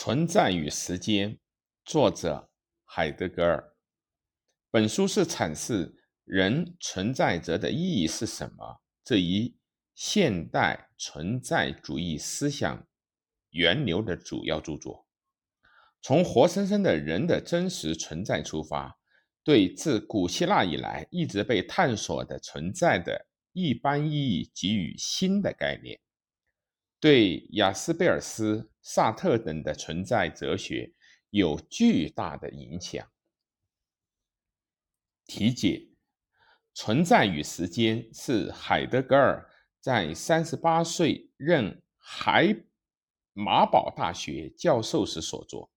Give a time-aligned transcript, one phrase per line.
[0.00, 1.40] 存在与时间，
[1.84, 2.48] 作者
[2.84, 3.74] 海德格尔。
[4.70, 9.58] 本书是阐释人存在着的意义是什么这一
[9.96, 12.86] 现代存在主义思想
[13.50, 15.04] 源流的主要著作。
[16.00, 18.96] 从活生生的人的真实存在出发，
[19.42, 25.98] 对自古希腊以来一直被探索的存在的一般意义给予新的概念。
[27.00, 30.94] 对雅斯贝尔斯、萨特等的存在哲学
[31.28, 33.06] 有巨大的影响。
[35.26, 35.90] 题解：
[36.72, 39.46] 存在与时间是海德格尔
[39.78, 42.64] 在三十八岁任海
[43.34, 45.70] 马堡大学教授时所作，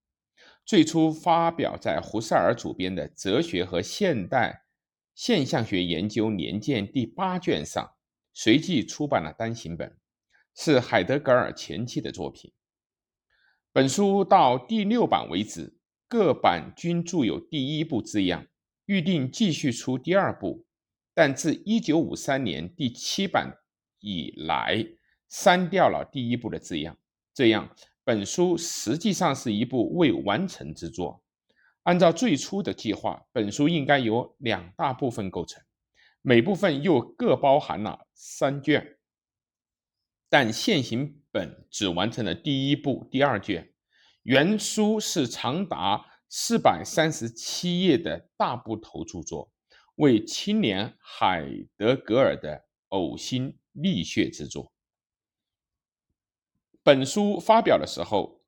[0.64, 4.64] 最初发表在胡塞尔主编的《哲学和现代
[5.14, 7.94] 现象学研究年鉴》第八卷上，
[8.34, 9.98] 随即出版了单行本。
[10.56, 12.54] 是海德格尔前期的作品。
[13.74, 15.78] 本书到第六版为止，
[16.10, 18.46] 各版均注有第一部字样，
[18.86, 20.66] 预定继续出第二部，
[21.14, 23.60] 但自1953年第七版
[24.02, 24.86] 以来，
[25.30, 26.98] 删掉了第一部的字样。
[27.34, 31.24] 这样，本书实际上是一部未完成之作。
[31.84, 35.64] 按照最初的计划，本书应该由两大部分构成，
[36.22, 38.98] 每部分又各包含了三卷。
[40.28, 43.74] 但现行本只完成了第一部第二卷，
[44.24, 49.52] 原书是长达四百三十七页的大部头著作，
[49.96, 54.74] 为青年海德格尔的呕心沥血之作。
[56.84, 58.42] 本书发表的时候，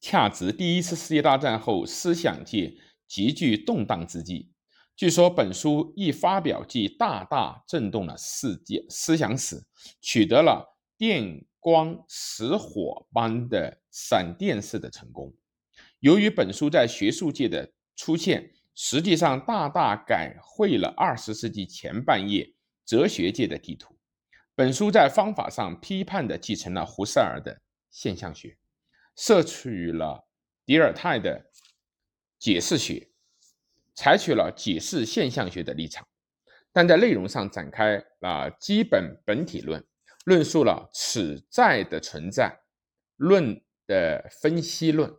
[0.00, 2.76] 恰值第一次世界大战后思想界
[3.08, 4.52] 急剧动荡之际。
[4.94, 9.64] 据说本书一发表即大大震动了世界思想史，
[10.00, 15.34] 取得了电光石火般的闪电式的成功。
[16.00, 22.52] 由于本书在学术界的出现，实际上大大改绘了二十世纪前半叶
[22.84, 23.96] 哲学界的地图。
[24.54, 28.58] 本书在方法上批判地继承了胡塞尔的现象学，
[29.16, 30.28] 摄取了
[30.66, 31.50] 迪尔泰的
[32.38, 33.08] 解释学。
[33.94, 36.06] 采取了解释现象学的立场，
[36.72, 39.82] 但在内容上展开了基本本体论，
[40.24, 42.60] 论述了此在的存在
[43.16, 45.14] 论的分析论。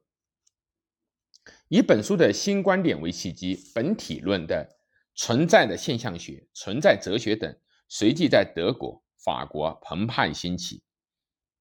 [1.69, 4.77] 以本书的新观点为契机，本体论的
[5.15, 7.57] 存在的现象学、存在哲学等，
[7.87, 10.83] 随即在德国、法国澎湃兴起。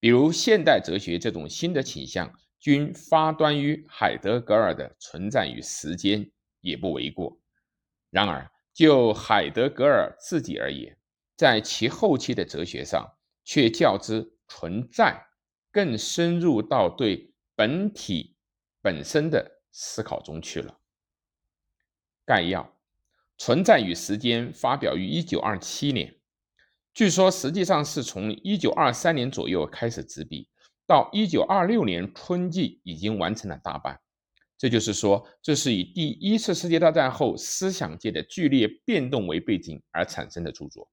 [0.01, 6.31] 比如现代哲学这种新的倾向，均发端于海德格尔的存在与时间。
[6.65, 7.39] 也不为过。
[8.09, 10.97] 然而，就海德格尔自己而言，
[11.37, 13.14] 在其后期的哲学上，
[13.45, 15.27] 却较之存在
[15.71, 18.37] 更深入到对本体
[18.81, 20.81] 本身的思考中去了。
[22.25, 22.77] 概要：
[23.37, 26.17] 存在与时间发表于1927年，
[26.95, 30.49] 据说实际上是从1923年左右开始执笔，
[30.87, 34.01] 到1926年春季已经完成了大半。
[34.57, 40.89] 这就是说，这是以第一次世界大战后思想界的剧烈变动为背景而产生的著作。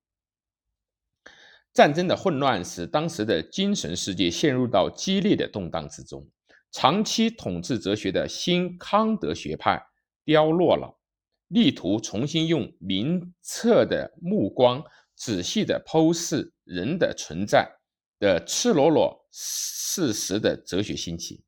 [1.74, 6.28] 战争的混乱使当时的精神世界陷入到激烈的动荡之中。
[6.72, 9.82] 长期统治哲学的新康德学派
[10.26, 11.00] 凋落了，
[11.48, 14.84] 力图重新用明澈的目光
[15.16, 17.70] 仔细地剖析人的存在
[18.20, 21.44] 的赤裸裸事实的哲学兴起。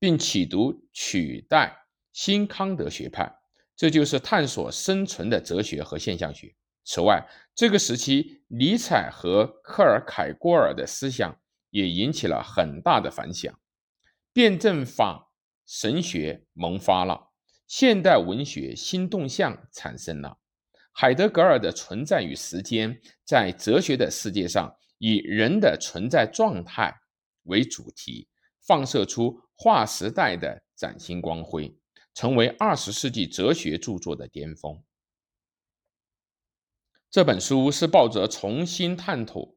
[0.00, 1.76] 并企图取代
[2.12, 3.34] 新康德学派，
[3.74, 6.54] 这就是探索生存的哲学和现象学。
[6.90, 11.38] 此外，这个时期尼采和克尔凯郭尔的思想
[11.68, 13.60] 也引起了很大的反响，
[14.32, 15.30] 辩证法
[15.66, 17.28] 神学萌发了，
[17.66, 20.38] 现代文学新动向产生了。
[20.90, 26.94] 海德格尔的存在与时间，在哲学的世界上以人的存在状态
[27.42, 28.26] 为主题。
[28.66, 31.74] 放射出划时代的崭新光辉，
[32.14, 34.82] 成为二十世纪哲学著作的巅峰。
[37.10, 39.54] 这本书是抱着重新探讨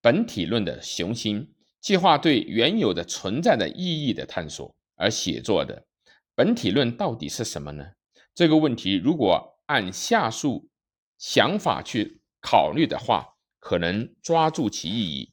[0.00, 5.86] 本体论的雄心，计划对原有的存在的意义的探索而写作的。
[6.34, 7.92] 本体论到底是什么呢？
[8.34, 10.70] 这个问题如果按下述
[11.18, 15.32] 想法去考虑的话，可能抓住其意义。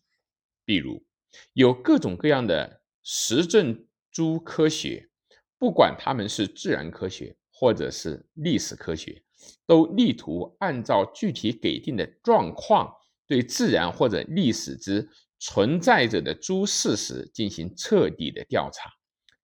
[0.66, 1.06] 比如。
[1.54, 5.12] 有各种各样的实证诸科学，
[5.60, 9.22] 不管他们是自然科学或者是历史科学，
[9.66, 12.94] 都力图按照具体给定的状况，
[13.28, 15.08] 对自然或者历史之
[15.40, 18.90] 存在着的诸事实进行彻底的调查，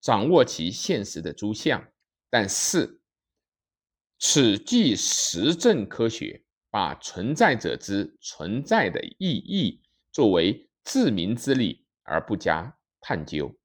[0.01, 1.85] 掌握其现实的诸相。
[2.29, 3.01] 但是，
[4.19, 9.81] 此即实证科学，把存在者之存在的意义
[10.11, 13.55] 作为自明之理而不加探究。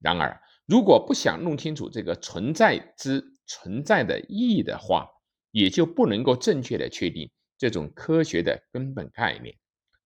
[0.00, 5.08] 然而，如果不想弄清楚这个存在之存在的意义的话，
[5.50, 9.56] 也就不能够正确的确定这种科学的根本概念，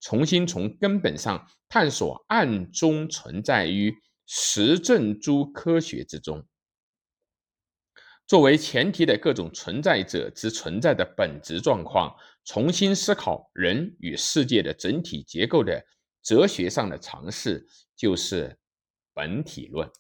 [0.01, 3.95] 重新从根本上探索暗中存在于
[4.27, 6.47] 实证诸科学之中。
[8.27, 15.85] 作为前提的各种存在者之存在的本质状况，重新思考人与世界的整体结构的
[16.23, 18.57] 哲学上的尝试，就是
[19.13, 19.91] 本体论。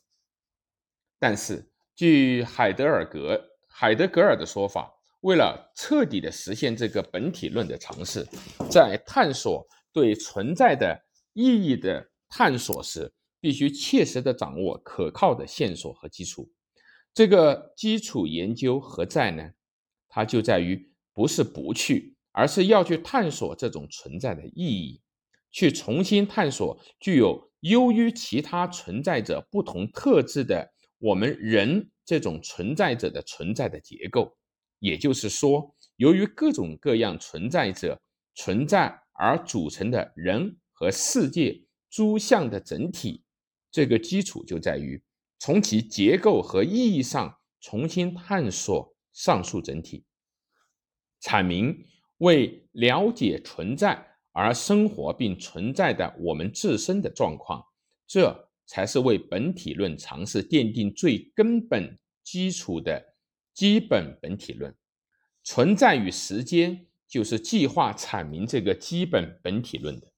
[1.18, 4.90] 但是，据海德尔格海德格尔的说法，
[5.22, 8.26] 为了彻底的实现这个本体论的尝试，
[8.68, 11.00] 在探索对存在的
[11.32, 16.50] 意义的探索时，必须切实的掌握可靠的线索和基础。
[17.14, 19.50] 这个基础研究何在呢？
[20.08, 25.00] 它就在于不是不去，而是要去探索这种存在的意义，
[25.52, 34.36] 去重新探索具有优于其他存在者不同特质的我们人这种存在者的存在的结构。
[34.82, 38.02] 也就是说，由于各种各样存在者
[38.34, 43.22] 存在而组成的人和世界诸相的整体，
[43.70, 45.00] 这个基础就在于。
[45.38, 50.04] 从其结构和意义上重新探索上述整体，
[51.20, 51.84] 阐明
[52.18, 57.64] 为了解存在而生活并存在的我们自身的状况，
[58.06, 63.11] 这才是为本体论尝试奠定最根本基础的
[63.54, 64.74] 基本本体论。
[65.42, 70.12] 存在与时间就是计划阐明这个基本本体论的。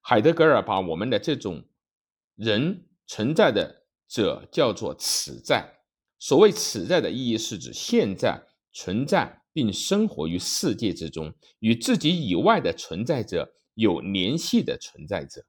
[0.00, 1.64] 海德格尔把我们的这种
[2.36, 3.84] 人存在的。
[4.06, 5.78] 者叫做此在。
[6.20, 15.44] 所谓此在的意义，是指现在存在并生活于世界之中，与自己以外的存在者有联系的存在者，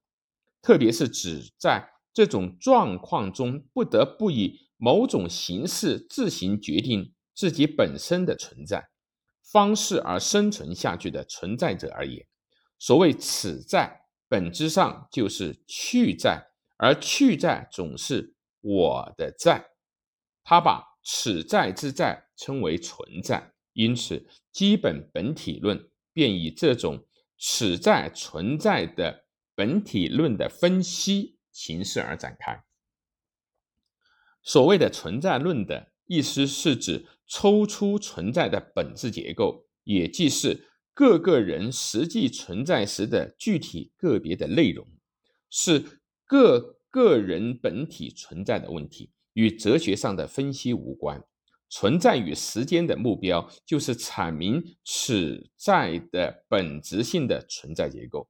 [0.61, 8.89] 特别是指在这种状况中不得不以某种形式自行决定自己本身的存在
[9.43, 12.25] 方式而生存下去的存在者而言。
[12.79, 18.33] 所谓此在，本质上就是去在，而去在总是。
[18.67, 19.63] 我的在，
[20.43, 27.05] 他把此在之在称为存在，因此基本本体论便以这种
[27.37, 32.64] 此在存在的本体论的分析形式而展开。
[34.45, 44.87] 所谓的存在论的意思是指抽出存在的本质结构，也即是各个人实际存在时的具体个别的内容，
[45.49, 46.73] 是各。
[46.95, 51.21] 个人本体存在的问题与哲学上的分析无关，
[51.67, 58.29] 存在与时间的目标就是阐明此在的本质性的存在结构。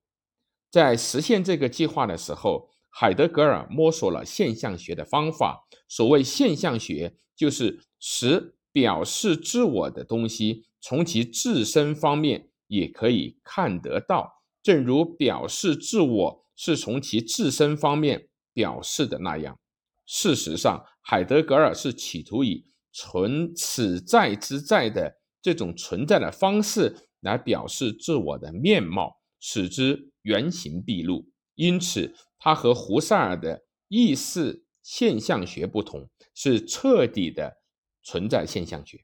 [0.72, 2.68] 在实现这个计划的时候，
[2.98, 5.68] 海德格尔摸索了现象学的方法。
[5.90, 18.30] 所谓现象学，就是使表示自我的东西从其自身方面也可以看得到，正如表示自我是从其自身方面。
[18.56, 19.60] 表示的那样，
[20.06, 31.28] 事实上，海德格尔是企图以存此在之在的这种存在的方式来表示自我的面貌，使之原形毕露。
[31.56, 37.62] 因此，他和胡塞尔的意识现象学不同，是彻底的
[38.04, 39.04] 存在现象学，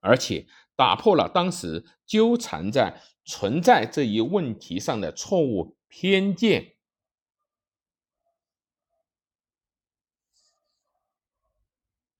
[0.00, 6.76] 而且打破了当时纠缠在存在这一问题上的错误偏见。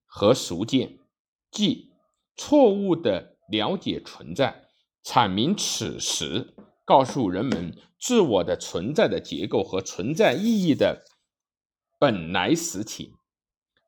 [0.05, 0.97] 和熟见，
[1.51, 1.93] 即
[2.35, 4.67] 错误的了解存在，
[5.03, 6.55] 阐明此时，
[6.87, 11.03] 告诉人们自我的存在的结构和存在意义的
[11.99, 13.13] 本来实体。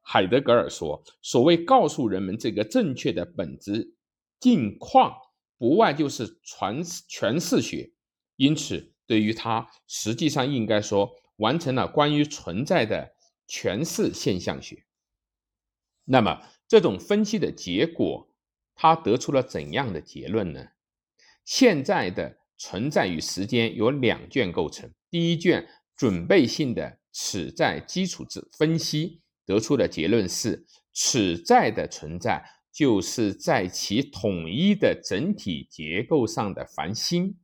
[0.02, 3.96] 海德格尔说：“所谓告诉人们这个正确的本质
[4.38, 5.16] 境况，
[5.58, 7.94] 不外就是传诠释学。
[8.36, 13.14] 因此，对于他，实际上应该说完成了关于存在的
[13.48, 14.84] 诠释现象学。”
[16.04, 18.30] 那么，这种分析的结果，
[18.76, 20.72] 他得出了怎样的结论呢？
[21.46, 24.92] 现在的存在与时间由两卷构成。
[25.10, 37.36] 第一卷准备性的此在基础之分析得出的结论是：此在的存在就是在其统一的整体结构上的繁星。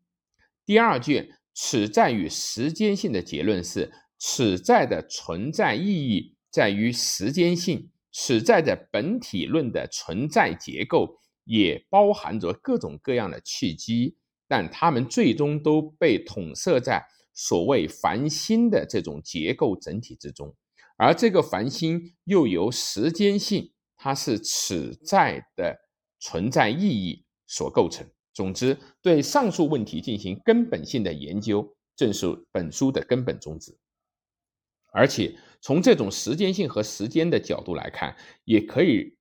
[0.65, 7.89] 第二卷此在与时间性的结论是，此在的存在意义在于时间性。
[8.17, 14.15] 此在的本体论的存在结构也包含着各种各样的契机，
[14.48, 20.56] 但它们最终都被统摄在所谓繁星的这种结构整体之中，
[20.98, 25.78] 而这个繁星又由时间性，它是此在的
[26.20, 28.08] 存在意义所构成。
[28.34, 33.78] 总之，对上述问题进行根本性的研究，正是本书的根本宗旨。
[34.92, 39.18] 而且，从这种时间性和时间的角度来看，也可以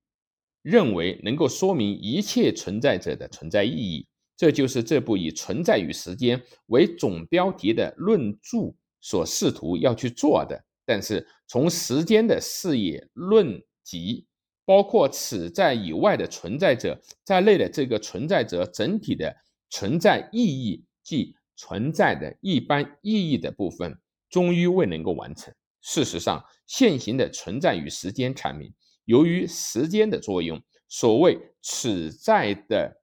[0.61, 4.07] 认为能够说明一切存在者的存在意义。
[4.37, 10.65] 这就是这部以“存在与时间”为总标题的论著所试图要去做的。
[10.85, 14.25] 但是，从时间的视野论及
[14.65, 19.35] 包括此在以外的存在者在内的这个存在者整体的
[19.69, 23.97] 存在意义，即存在的一般意义的部分，
[24.29, 25.53] 终于未能够完成。
[25.81, 28.73] 事实上，现行的存在与时间阐明，
[29.05, 33.01] 由于时间的作用，所谓此在的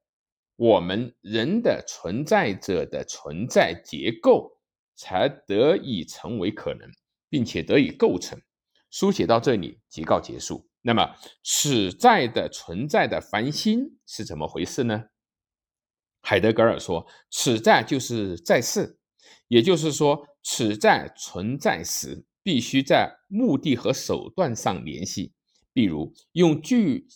[0.62, 4.60] 我们人的存在者的存在结构，
[4.94, 6.88] 才得以成为可能，
[7.28, 8.40] 并且得以构成。
[8.88, 10.68] 书写到这里即告结束。
[10.82, 15.06] 那么，此在的存在的繁星是怎么回事呢？
[16.20, 19.00] 海德格尔说，此在就是在世，
[19.48, 22.24] 也就是说，此在存在时。
[22.44, 25.32] 必须在目的和手段上联系，
[25.72, 27.06] 比如用具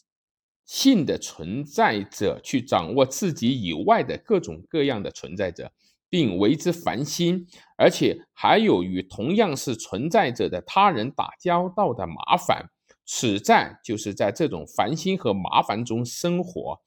[0.67, 5.73] 性的存在者去掌握自己以外的各种各样的存在者，
[6.11, 7.47] 并为之烦心，
[7.79, 12.69] 而且还有与同样是存在者的他人打交道的麻烦。
[13.07, 16.81] 此在就是在这种烦心和麻烦中生活，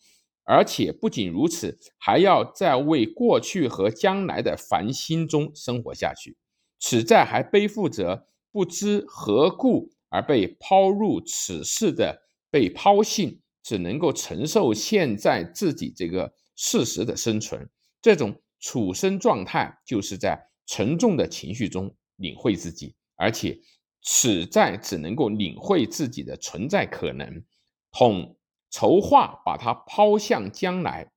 [0.43, 6.37] 而且不仅如此，还要在为过去和将来的烦心中生活下去。
[6.79, 8.27] 此在还背负着。
[8.51, 17.69] 不知何故而被抛入此世的被抛性，只能够承受现在自己这个事实的生存。
[18.01, 23.59] 这种处身状态，就是在沉重的情绪中领会自己，而且
[24.01, 27.43] 此在只能够领会自己的存在可能，
[27.91, 28.37] 统
[28.69, 31.11] 筹划把它抛向将来，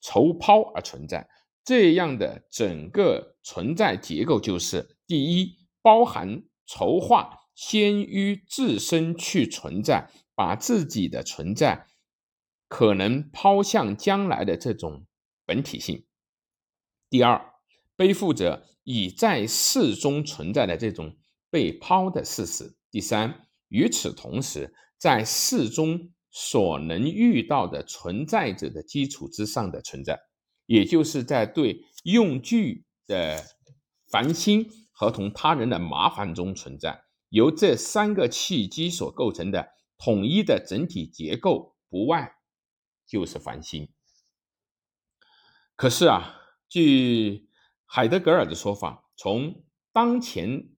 [0.00, 1.28] 筹抛而存在。
[1.64, 6.44] 这样的整个存在结构，就是第一包含。
[6.66, 11.86] 筹划先于自身去存在，把自己的存在
[12.68, 15.06] 可能抛向将来的这种
[15.44, 16.06] 本体性。
[17.08, 17.54] 第二，
[17.96, 21.16] 背负着已在世中存在的这种
[21.50, 22.76] 被抛的事实。
[22.90, 30.20] 第三，与此同时，在世中所能遇到的存在者的基础之上的存在，
[30.66, 33.42] 也就是在对用具的
[34.10, 34.70] 烦心。
[34.96, 39.70] 和同他人的麻烦中存在，由这三个契机所构成的
[40.04, 42.34] 统一的整体结构，不外
[43.06, 43.88] 就是繁星。
[45.76, 46.36] 可是啊，
[46.68, 47.48] 据
[47.86, 50.68] 海德格尔的说法，从当前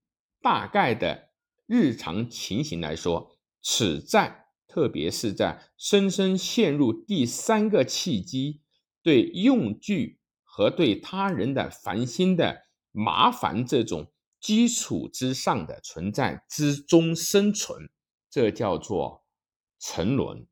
[0.41, 1.31] 大概的
[1.65, 8.61] 日常情形来说，此在，特别是在深深陷入第三个契机
[9.03, 12.63] 对用具和对他人的烦心的。
[12.93, 17.89] 麻烦这种基础之上的存在之中生存，
[18.29, 19.23] 这叫做
[19.79, 20.47] 沉沦。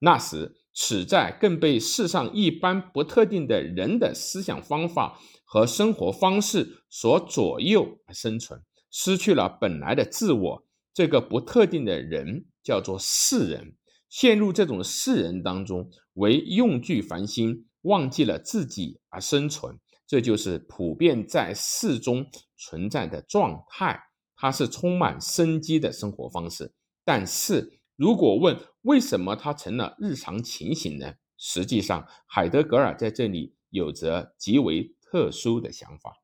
[0.00, 10.64] 那时，此在更被世上一般不特定的人的思想方法和生活方式所左右而生存，失去了本来的自我。
[10.94, 13.76] 这个不特定的人叫做世人，
[14.08, 19.78] 陷入这种世人当中，为用具烦心，忘记了自己而生存。
[20.06, 24.00] 这就是普遍在世中存在的状态，
[24.38, 26.72] 它是充满生机的生活方式。
[27.04, 31.12] 但是如果问为什么它成了日常情形呢？
[31.36, 36.22] 实际上，海德格尔在这里有着极为特殊的想法，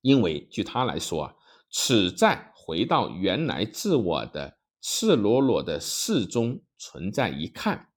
[0.00, 1.34] 因为据他来说啊，
[1.70, 7.88] 此在回到原来自我的赤裸裸的世中存在一看，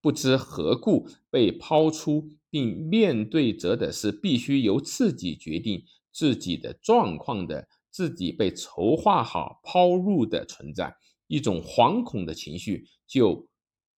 [0.00, 2.28] 不知何故被抛出。
[2.50, 7.68] 并面对着的是必须由自己决定自己的状况的
[7.98, 10.94] 自己被筹划好抛入的存在，
[11.26, 13.48] 一种惶恐的情绪就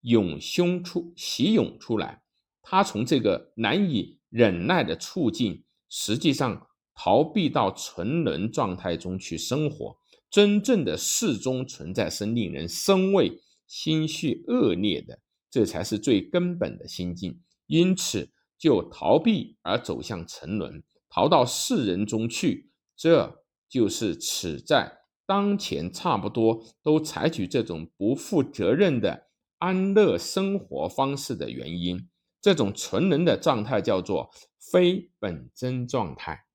[0.01, 2.23] 涌胸出袭涌出来。
[2.63, 9.99] 他从这个难以忍耐的处境，实际上逃避到沉沦状态中去生活。
[10.31, 15.19] 真正的世中存在是令人生畏、心绪恶劣的，
[15.51, 17.39] 这才是最根本的心境。
[17.67, 18.33] 因此。
[18.59, 23.40] 就逃避而走向沉沦，逃到世人中去，这
[23.71, 32.11] 就是此在当前差不多都采取这种不负责任的安乐生活方式的原因。
[32.43, 36.47] 这种纯人的状态叫做非本真状态。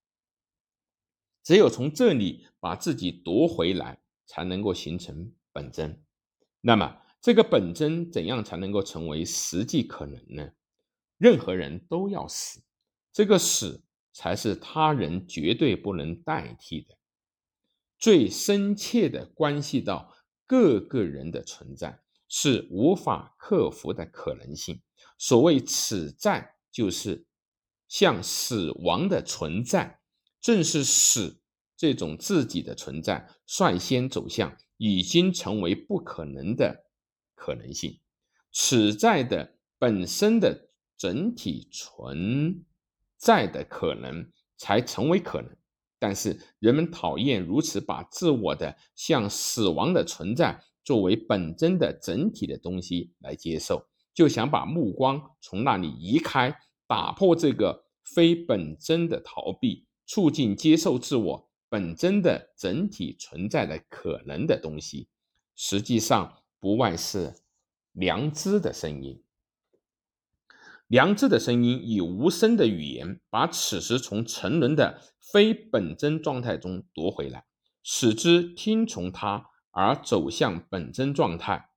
[1.44, 6.04] 只有从这里把自己夺回来，才能够形成本真。
[6.62, 10.50] 那么，这个本真怎样才能够成为实际可能呢？
[11.18, 12.64] 任何人都要死，
[13.14, 16.95] 这个死才是他人绝对不能代替的，
[17.98, 20.14] 最深切的关系到
[20.46, 24.82] 各个人的存在，是无法克服的可能性。
[25.18, 27.26] 所谓此在，就是
[27.88, 30.00] 像死亡的存在。
[30.42, 31.40] 正是死
[31.76, 36.86] 这种自己的存在，率先走向已经成为不可能的
[37.34, 38.00] 可能性。
[38.52, 42.64] 此在的本身的整体存
[43.18, 45.58] 在的可能，才成为可能。
[46.00, 59.86] 但是人们讨厌如此把自我的像死亡的存在作为本真的整体的东西来接受，就想把目光从那里移开，打破这个非本真的逃避。
[60.08, 65.08] 促进接受自我本真的整体存在的可能的东西，
[65.56, 67.34] 实际上不外是
[67.92, 69.24] 良知的声音。
[70.88, 77.46] 良知的声音以无声的语言，把此时从沉沦的非本真状态中夺回来，
[77.82, 81.70] 使之听从它而走向本真状态。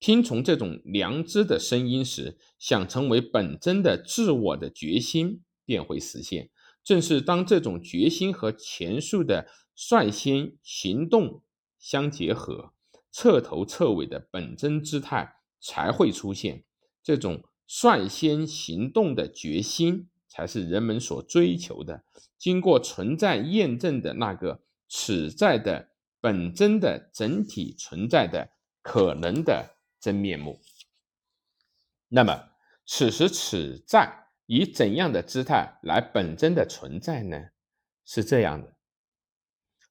[0.00, 6.50] 听从这种良知的声音时，想成为本真的自我的决心便会实现。
[6.82, 9.46] 正是当这种决心和前述的
[9.76, 11.44] 率先行动
[11.78, 12.72] 相结合，
[13.12, 16.64] 彻头彻尾的本真姿态才会出现。
[17.04, 22.04] 这种率先行动的决心，才是人们所追求的、
[22.36, 25.88] 经过存在验证的那个此在的
[26.20, 28.50] 本真的整体存在的
[28.82, 30.60] 可能的真面目。
[32.08, 32.50] 那么，
[32.84, 34.20] 此时此在。
[34.46, 37.38] 以怎样的姿态来本真的存在呢？
[38.04, 38.76] 是这样的，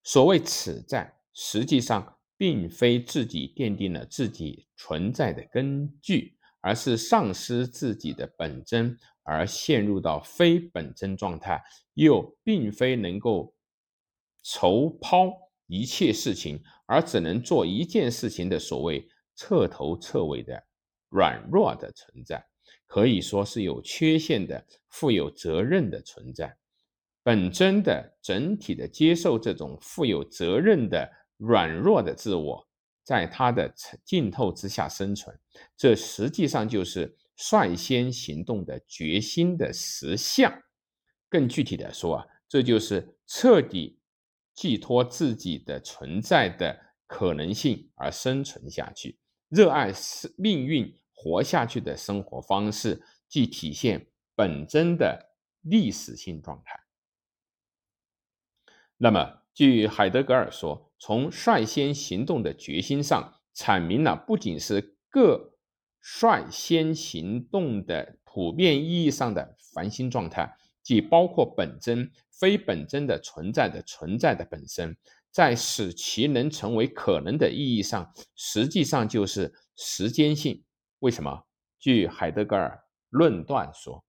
[0.04, 11.62] 所谓此在，实际上并非自己奠定了自己存在的根据，而是丧失自己的本真而陷入到非本真状态，
[11.94, 13.54] 又并非能够
[14.44, 15.32] 筹抛
[15.68, 20.64] 一切事情，而只能做一件事情的所谓彻头彻尾的
[21.10, 22.46] 软弱的存在。
[22.88, 26.58] 可以说是有缺陷的、负有责任的存在，
[27.24, 32.68] 本真的整体的接受这种负有责任的软弱的自我，
[33.04, 35.38] 在它的浸透之下生存，
[35.76, 40.52] 这实际上就是率先行动的决心的实相。
[41.30, 44.00] 更具体的说啊，这就是彻底
[44.54, 49.18] 寄托自己的存在的可能性而生存下去，
[49.50, 50.98] 热爱生命运。
[51.24, 56.80] 活下去的生活方式，即体现本真的历史性状态。
[58.98, 65.56] 那么，据海德格尔说，从率先行动的决心上，阐明了不仅是各
[66.00, 74.96] 率先行动的普遍意义上的繁星状态，即包括本真、非本真的存在的存在的本身，
[75.32, 80.64] 在使其能成为可能的意义上，实际上就是时间性。
[81.00, 81.48] 为什么？
[81.80, 84.06] 据海德格尔论断说，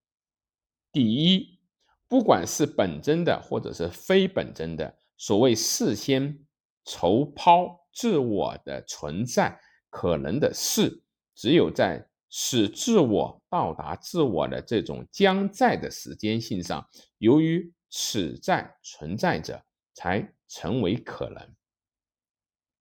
[0.92, 1.58] 第一，
[2.06, 6.38] 不管是本真的或者是非本真的，所谓事先
[6.84, 11.02] 筹抛自我的存在可能的事，
[11.34, 19.64] 只有在使自我到达自我的这种将在的时间性上，由于此在存在着，
[19.94, 21.54] 才成为可能。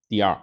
[0.07, 0.41] 第二，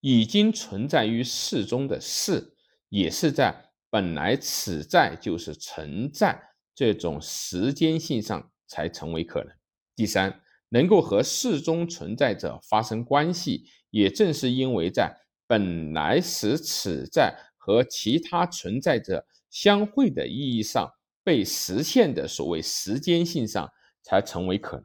[0.00, 2.54] 已经存在于事中的事。
[2.90, 6.42] 也是在本来此在就是存在
[6.74, 9.54] 这种时间性上才成为可能。
[9.94, 20.90] 第三，能够和事中存在者发生关系，也正是因为在本来使此在和其他存在者相会的意义上
[21.24, 23.70] 被实现的所谓时间性上
[24.02, 24.84] 才成为可能。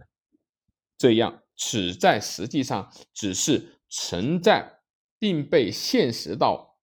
[0.98, 4.80] 这样，此在实际上只是存在
[5.20, 6.78] 并被现实到。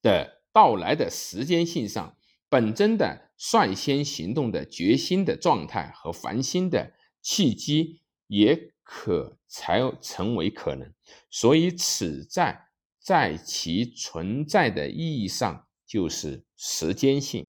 [0.00, 2.16] 的到来的时间性上，
[2.48, 6.92] 本真的率先行动的决心的状态和繁星的
[7.24, 10.92] 契机，也可才成为可能。
[11.30, 12.66] 所以，此在
[13.00, 17.46] 在其存在的意义上，就是时间性。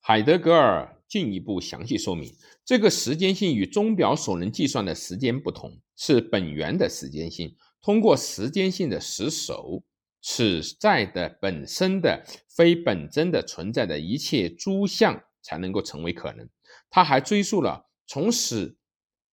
[0.00, 7.56] 海德格尔进一步详细说明，这个时间性与钟表所能计算的时间不同，是本源的时间性。
[7.80, 9.82] 通过时间性的实守，
[10.20, 16.48] 此在的本身的非本真的存在的一切诸相才能够成为可能。
[16.90, 18.76] 他还追溯了从始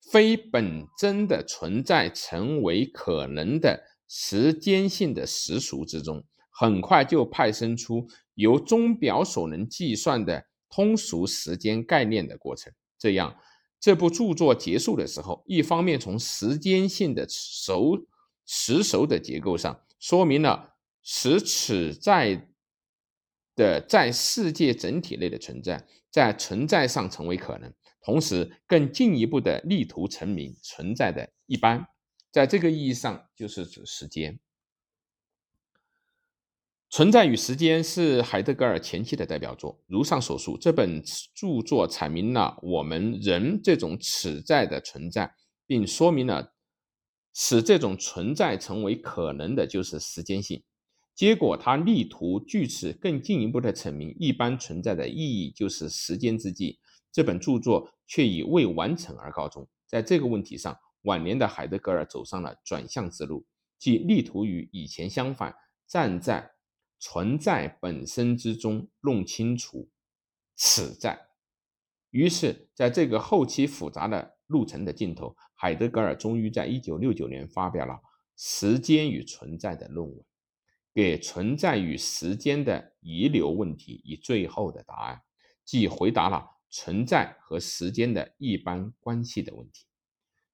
[0.10, 12.74] 非本真的存在成为可能的时间性的实俗之中，很快就派生出由钟表所能计算的通俗时间概念的过程。
[12.98, 13.36] 这样，
[13.80, 17.98] 这部著作结束的时候，一方面从时间性的熟
[18.46, 22.50] 实熟的结构上说明了使此在
[23.56, 31.88] 的在世界整体内的存在在存在上成为可能，同时更进一步的力图成名存在的一般，
[32.32, 34.40] 在这个意义上就是指时间。
[36.90, 41.02] 存在与时间是海德格尔前期的代表作，如上所述，这本
[41.34, 45.34] 著作阐明了我们人这种此在的存在，
[45.66, 46.54] 并说明了。
[47.34, 50.62] 使这种存在成为可能的，就是时间性。
[51.16, 56.80] 结果，他力图据此更进一步的阐明一般存在的意义，就是时间之际。
[57.12, 59.68] 这本著作却以未完成而告终。
[59.88, 63.46] 在这个问题上，晚年的海德格尔走上了转向之路，
[63.78, 65.54] 即力图与以前相反，
[65.88, 66.52] 站在
[67.00, 69.90] 存在本身之中，弄清楚
[70.56, 71.28] 此在。
[72.12, 77.94] 于是，在这个后期复杂的路程的尽头，海德格尔终于在一九六九年发表了
[78.38, 80.26] 《时间与存在》的论文，
[80.94, 85.22] 给存在与时间的遗留问题以最后的答案，
[85.66, 89.86] 即回答了存在和时间的一般关系的问题。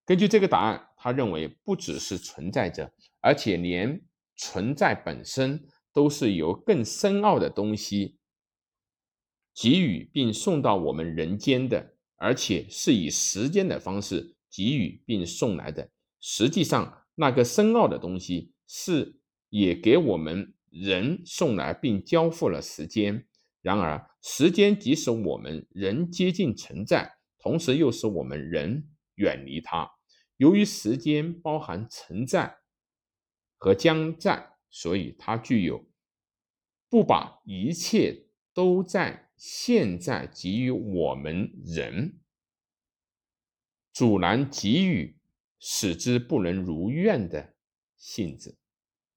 [0.03, 4.01] 根据这个答案，他认为不只是存在着，而且连
[4.35, 8.17] 存在本身都是由更深奥的东西。
[9.53, 15.89] 给予并送到我们人间的，而且是以时间的方式给予并送来的。
[16.19, 23.26] 实际上，那个深奥的东西是也给我们人送来并交付了时间。
[23.67, 29.91] 然而，时间即使我们人接近存在，同时又使我们人远离它。
[30.37, 32.59] 由于时间包含存在
[33.57, 35.85] 和将在，所以它具有
[36.89, 39.25] 不把一切都在。
[39.35, 42.19] 现在给予我们人
[43.93, 45.19] 阻拦给予，
[45.59, 47.53] 使之不能如愿的
[47.97, 48.56] 性质。